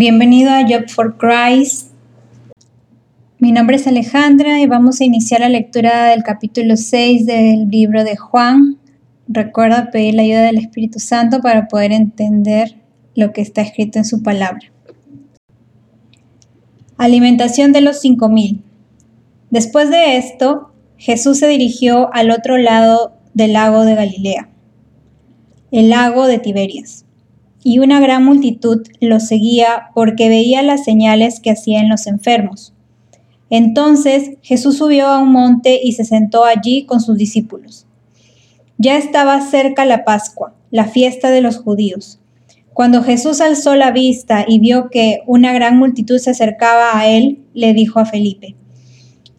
[0.00, 1.90] Bienvenido a Job for Christ.
[3.38, 8.02] Mi nombre es Alejandra y vamos a iniciar la lectura del capítulo 6 del libro
[8.02, 8.78] de Juan.
[9.28, 12.76] Recuerda pedir la ayuda del Espíritu Santo para poder entender
[13.14, 14.72] lo que está escrito en su palabra.
[16.96, 18.62] Alimentación de los cinco mil.
[19.50, 24.48] Después de esto, Jesús se dirigió al otro lado del lago de Galilea,
[25.70, 27.04] el lago de Tiberias
[27.62, 32.72] y una gran multitud lo seguía porque veía las señales que hacían los enfermos.
[33.50, 37.86] Entonces Jesús subió a un monte y se sentó allí con sus discípulos.
[38.78, 42.18] Ya estaba cerca la Pascua, la fiesta de los judíos.
[42.72, 47.40] Cuando Jesús alzó la vista y vio que una gran multitud se acercaba a él,
[47.52, 48.56] le dijo a Felipe,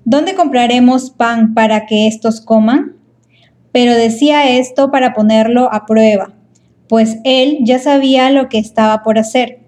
[0.03, 2.97] ¿Dónde compraremos pan para que éstos coman?
[3.71, 6.33] Pero decía esto para ponerlo a prueba
[6.91, 9.59] pues él ya sabía lo que estaba por hacer.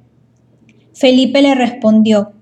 [0.93, 2.33] Felipe le respondió,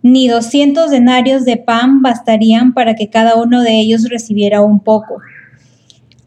[0.00, 5.16] ni doscientos denarios de pan bastarían para que cada uno de ellos recibiera un poco.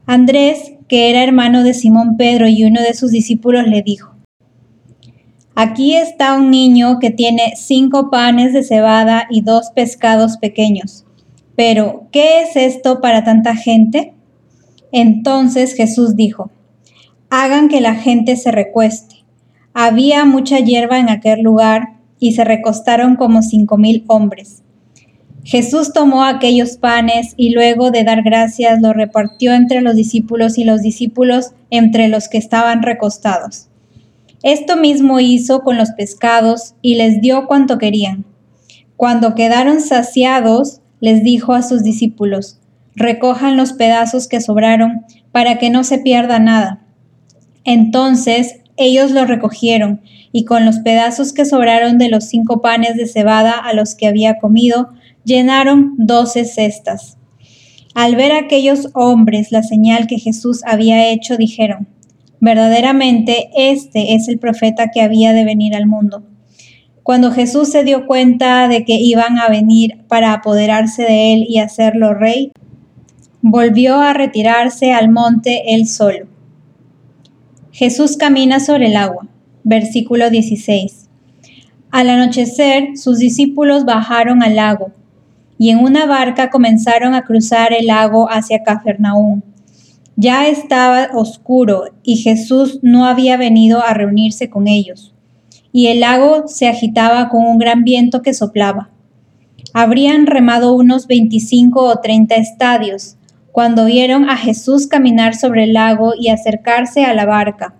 [0.06, 4.14] Andrés, que era hermano de Simón Pedro y uno de sus discípulos, le dijo,
[5.56, 11.06] Aquí está un niño que tiene cinco panes de cebada y dos pescados pequeños.
[11.56, 14.14] Pero, ¿qué es esto para tanta gente?
[14.92, 16.52] Entonces Jesús dijo,
[17.38, 19.25] hagan que la gente se recueste.
[19.73, 24.64] Había mucha hierba en aquel lugar y se recostaron como cinco mil hombres.
[25.44, 30.64] Jesús tomó aquellos panes y luego de dar gracias los repartió entre los discípulos y
[30.64, 33.67] los discípulos entre los que estaban recostados.
[34.42, 38.23] Esto mismo hizo con los pescados y les dio cuanto querían.
[38.95, 42.61] Cuando quedaron saciados, les dijo a sus discípulos,
[42.95, 46.84] recojan los pedazos que sobraron para que no se pierda nada
[47.66, 53.08] entonces ellos lo recogieron, y con los pedazos que sobraron de los cinco panes de
[53.08, 54.89] cebada a los que había comido,
[55.23, 57.17] llenaron doce cestas.
[57.93, 61.87] Al ver a aquellos hombres la señal que Jesús había hecho, dijeron,
[62.42, 66.23] verdaderamente este es el profeta que había de venir al mundo.
[67.02, 71.59] Cuando Jesús se dio cuenta de que iban a venir para apoderarse de él y
[71.59, 72.52] hacerlo rey,
[73.42, 76.35] volvió a retirarse al monte él solo.
[77.75, 79.27] Jesús camina sobre el agua.
[79.65, 81.09] Versículo 16.
[81.91, 84.93] Al anochecer, sus discípulos bajaron al lago
[85.58, 89.41] y en una barca comenzaron a cruzar el lago hacia Cafarnaúm.
[90.15, 95.13] Ya estaba oscuro y Jesús no había venido a reunirse con ellos,
[95.73, 98.89] y el lago se agitaba con un gran viento que soplaba.
[99.73, 103.17] Habrían remado unos 25 o 30 estadios,
[103.55, 107.73] cuando vieron a Jesús caminar sobre el lago y acercarse a la barca,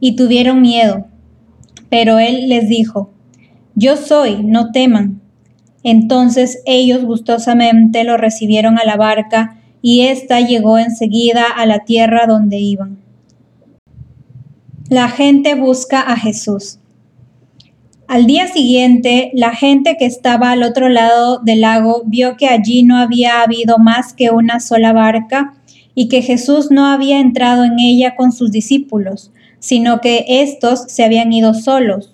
[0.00, 1.06] y tuvieron miedo.
[1.88, 3.12] Pero él les dijo,
[3.76, 5.20] Yo soy, no teman.
[5.84, 12.26] Entonces ellos gustosamente lo recibieron a la barca, y ésta llegó enseguida a la tierra
[12.26, 12.98] donde iban.
[14.88, 16.80] La gente busca a Jesús.
[18.12, 22.82] Al día siguiente, la gente que estaba al otro lado del lago vio que allí
[22.82, 25.54] no había habido más que una sola barca
[25.94, 31.04] y que Jesús no había entrado en ella con sus discípulos, sino que éstos se
[31.04, 32.12] habían ido solos.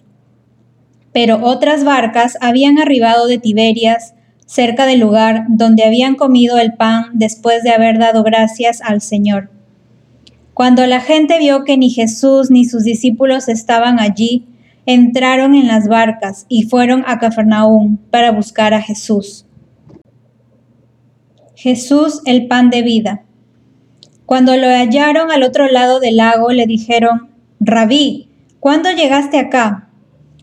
[1.12, 4.14] Pero otras barcas habían arribado de Tiberias,
[4.46, 9.50] cerca del lugar donde habían comido el pan después de haber dado gracias al Señor.
[10.54, 14.44] Cuando la gente vio que ni Jesús ni sus discípulos estaban allí,
[14.88, 19.44] entraron en las barcas y fueron a Cafarnaúm para buscar a Jesús.
[21.54, 23.22] Jesús, el pan de vida.
[24.24, 27.28] Cuando lo hallaron al otro lado del lago, le dijeron,
[27.60, 29.90] Rabí, ¿cuándo llegaste acá?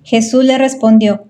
[0.04, 1.26] Jesús le respondió,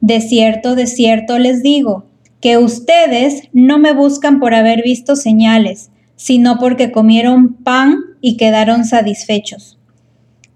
[0.00, 2.06] De cierto, de cierto les digo,
[2.40, 8.86] que ustedes no me buscan por haber visto señales, sino porque comieron pan y quedaron
[8.86, 9.78] satisfechos.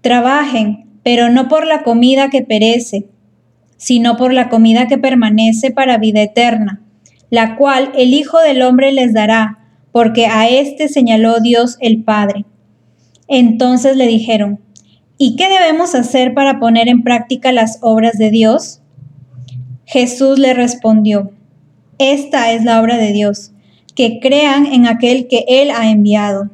[0.01, 3.05] Trabajen pero no por la comida que perece,
[3.77, 6.81] sino por la comida que permanece para vida eterna,
[7.29, 9.59] la cual el Hijo del Hombre les dará,
[9.91, 12.45] porque a éste señaló Dios el Padre.
[13.27, 14.59] Entonces le dijeron,
[15.17, 18.81] ¿y qué debemos hacer para poner en práctica las obras de Dios?
[19.85, 21.31] Jesús le respondió,
[21.97, 23.51] Esta es la obra de Dios,
[23.95, 26.49] que crean en aquel que Él ha enviado.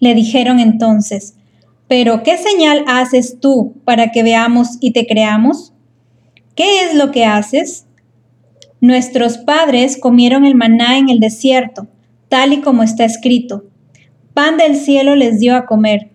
[0.00, 1.35] Le dijeron entonces,
[1.88, 5.72] pero ¿qué señal haces tú para que veamos y te creamos?
[6.54, 7.86] ¿Qué es lo que haces?
[8.80, 11.86] Nuestros padres comieron el maná en el desierto,
[12.28, 13.64] tal y como está escrito.
[14.34, 16.10] Pan del cielo les dio a comer.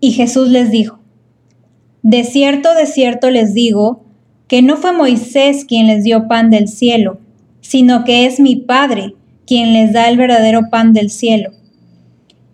[0.00, 0.98] Y Jesús les dijo,
[2.02, 4.04] De cierto, de cierto les digo,
[4.48, 7.20] que no fue Moisés quien les dio pan del cielo,
[7.60, 9.14] sino que es mi Padre
[9.46, 11.50] quien les da el verdadero pan del cielo.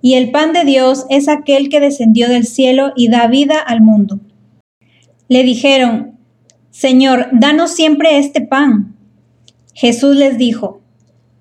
[0.06, 3.80] Y el pan de Dios es aquel que descendió del cielo y da vida al
[3.80, 4.20] mundo.
[5.26, 6.20] Le dijeron,
[6.70, 8.94] Señor, danos siempre este pan.
[9.74, 10.80] Jesús les dijo,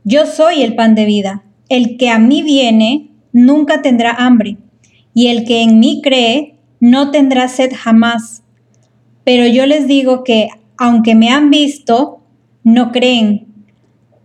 [0.03, 1.43] Yo soy el pan de vida.
[1.69, 4.57] El que a mí viene nunca tendrá hambre,
[5.13, 8.41] y el que en mí cree no tendrá sed jamás.
[9.23, 12.23] Pero yo les digo que, aunque me han visto,
[12.63, 13.45] no creen.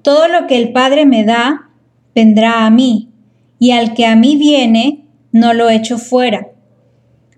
[0.00, 1.68] Todo lo que el Padre me da,
[2.14, 3.09] vendrá a mí,
[3.60, 6.48] y al que a mí viene, no lo echo fuera.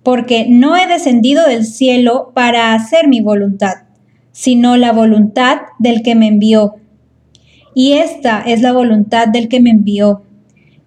[0.02, 3.74] Porque no he descendido del cielo para hacer mi voluntad,
[4.30, 6.76] sino la voluntad del que me envió.
[7.74, 10.22] Y esta es la voluntad del que me envió,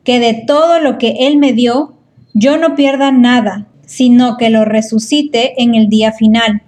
[0.04, 1.98] que de todo lo que Él me dio,
[2.34, 6.64] yo no pierda nada, sino que lo resucite en el día final.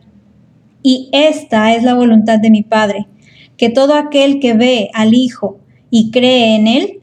[0.84, 3.08] Y esta es la voluntad de mi Padre,
[3.56, 5.60] que todo aquel que ve al Hijo
[5.90, 6.97] y cree en Él,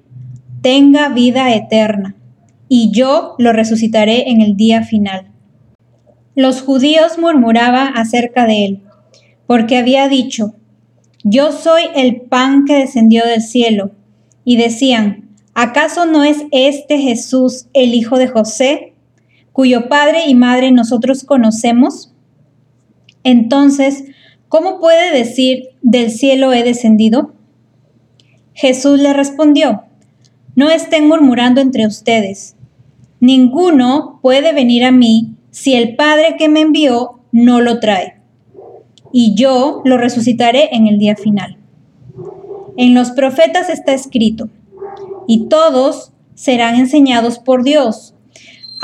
[0.65, 2.17] tenga vida eterna,
[2.71, 5.31] y yo lo resucitaré en el día final.
[6.35, 8.83] Los judíos murmuraban acerca de Él,
[9.47, 10.55] porque había dicho,
[11.23, 13.91] Yo soy el pan que descendió del cielo,
[14.43, 18.95] y decían, ¿acaso no es este Jesús el hijo de José?
[19.53, 22.13] cuyo padre y madre nosotros conocemos?
[23.23, 24.05] Entonces,
[24.49, 27.35] ¿cómo puede decir, del cielo he descendido?
[28.55, 29.85] Jesús le respondió,
[30.57, 32.57] no estén murmurando entre ustedes.
[33.21, 38.21] Ninguno puede venir a mí si el Padre que me envió no lo trae.
[39.13, 41.59] Y yo lo resucitaré en el día final.
[42.77, 44.49] En los profetas está escrito,
[45.29, 48.15] y todos serán enseñados por Dios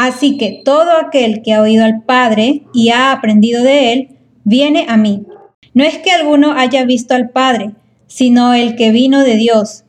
[0.02, 4.08] Así que todo aquel que ha oído al Padre y ha aprendido de él,
[4.44, 5.26] viene a mí.
[5.74, 7.72] No es que alguno haya visto al Padre,
[8.06, 9.84] sino el que vino de Dios.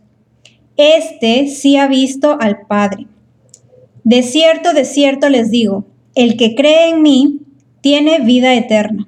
[0.84, 3.06] Este sí ha visto al Padre.
[4.04, 5.86] De cierto, de cierto les digo,
[6.16, 7.42] el que cree en mí
[7.82, 9.08] tiene vida eterna.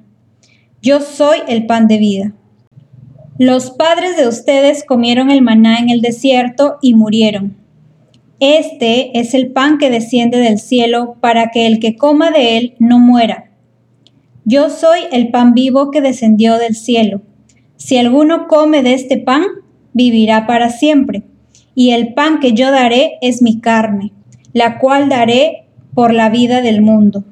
[0.83, 2.33] Yo soy el pan de vida.
[3.39, 7.57] Los padres de ustedes comieron el maná en el desierto y murieron.
[8.39, 12.75] Este es el pan que desciende del cielo para que el que coma de él
[12.77, 13.49] no muera.
[14.45, 17.23] Yo soy el pan vivo que descendió del cielo.
[17.77, 19.41] Si alguno come de este pan,
[19.93, 21.23] vivirá para siempre.
[21.75, 24.11] Y el pan que yo daré es mi carne,
[24.53, 27.23] la cual daré por la vida del mundo.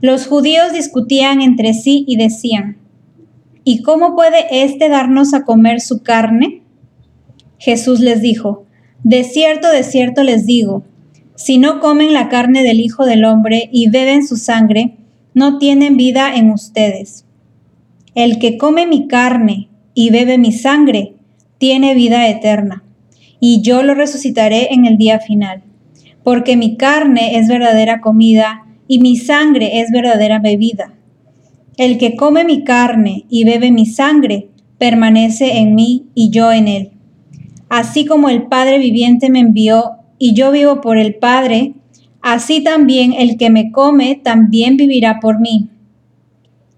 [0.00, 2.78] Los judíos discutían entre sí y decían,
[3.64, 6.62] ¿y cómo puede éste darnos a comer su carne?
[7.58, 8.66] Jesús les dijo,
[9.04, 10.84] de cierto, de cierto les digo,
[11.36, 14.96] si no comen la carne del Hijo del Hombre y beben su sangre,
[15.34, 17.24] no tienen vida en ustedes.
[18.14, 21.14] El que come mi carne y bebe mi sangre,
[21.58, 22.82] tiene vida eterna,
[23.44, 25.64] y yo lo resucitaré en el día final,
[26.22, 30.94] porque mi carne es verdadera comida y mi sangre es verdadera bebida.
[31.76, 34.46] El que come mi carne y bebe mi sangre,
[34.78, 36.90] permanece en mí y yo en él.
[37.68, 41.74] Así como el Padre viviente me envió y yo vivo por el Padre,
[42.20, 45.68] así también el que me come también vivirá por mí.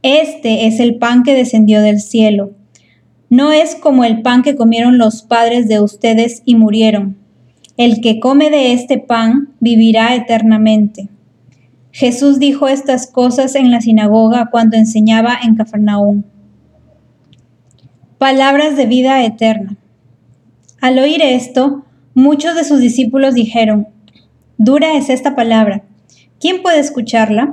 [0.00, 2.52] Este es el pan que descendió del cielo.
[3.34, 7.16] No es como el pan que comieron los padres de ustedes y murieron.
[7.76, 11.08] El que come de este pan vivirá eternamente.
[11.90, 16.22] Jesús dijo estas cosas en la sinagoga cuando enseñaba en Cafarnaúm.
[18.18, 19.78] Palabras de vida eterna.
[20.80, 23.88] Al oír esto, muchos de sus discípulos dijeron,
[24.58, 25.82] Dura es esta palabra,
[26.38, 27.52] ¿quién puede escucharla?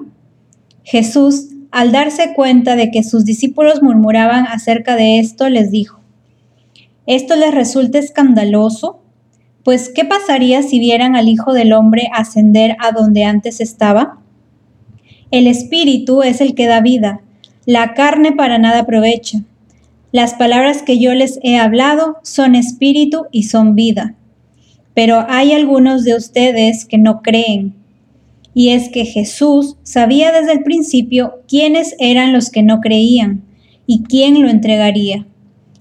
[0.83, 5.99] Jesús, al darse cuenta de que sus discípulos murmuraban acerca de esto, les dijo,
[7.05, 9.01] ¿esto les resulta escandaloso?
[9.63, 14.19] Pues, ¿qué pasaría si vieran al Hijo del Hombre ascender a donde antes estaba?
[15.31, 17.21] El Espíritu es el que da vida,
[17.65, 19.43] la carne para nada aprovecha.
[20.11, 24.15] Las palabras que yo les he hablado son espíritu y son vida.
[24.93, 27.75] Pero hay algunos de ustedes que no creen.
[28.53, 33.43] Y es que Jesús sabía desde el principio quiénes eran los que no creían
[33.85, 35.25] y quién lo entregaría.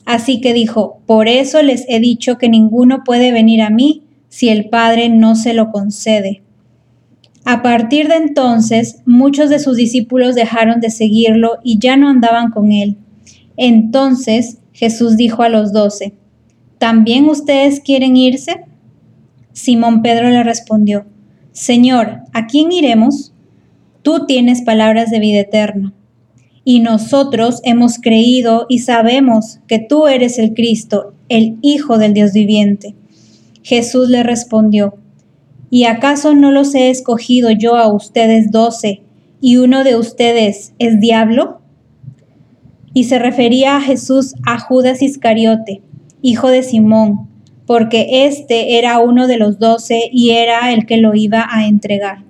[0.04, 4.48] Así que dijo, por eso les he dicho que ninguno puede venir a mí si
[4.48, 6.42] el Padre no se lo concede.
[7.44, 12.50] A partir de entonces, muchos de sus discípulos dejaron de seguirlo y ya no andaban
[12.50, 12.96] con él.
[13.56, 16.14] Entonces Jesús dijo a los doce,
[16.78, 18.64] ¿también ustedes quieren irse?
[19.52, 21.06] Simón Pedro le respondió,
[21.52, 23.32] Señor, ¿a quién iremos?
[24.02, 25.92] tú tienes palabras de vida eterna.
[26.64, 32.32] Y nosotros hemos creído y sabemos que tú eres el Cristo, el Hijo del Dios
[32.32, 32.94] viviente.
[33.62, 34.94] Jesús le respondió,
[35.70, 39.02] ¿y acaso no los he escogido yo a ustedes doce,
[39.40, 41.60] y uno de ustedes es diablo?
[42.92, 45.82] Y se refería a Jesús a Judas Iscariote,
[46.20, 47.29] hijo de Simón,
[47.70, 52.29] porque éste era uno de los doce y era el que lo iba a entregar.